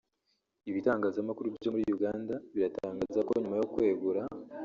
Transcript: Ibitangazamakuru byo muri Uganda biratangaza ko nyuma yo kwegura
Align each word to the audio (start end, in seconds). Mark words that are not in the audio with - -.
Ibitangazamakuru 0.69 1.47
byo 1.57 1.69
muri 1.73 1.83
Uganda 1.95 2.33
biratangaza 2.53 3.19
ko 3.27 3.31
nyuma 3.41 3.55
yo 3.61 3.67
kwegura 3.73 4.21